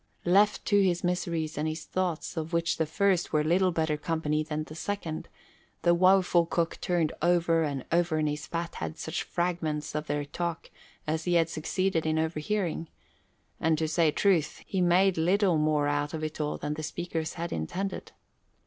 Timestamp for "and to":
13.59-13.87